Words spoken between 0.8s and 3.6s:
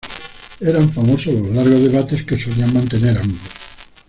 famosos los largos debates que solían mantener ambos.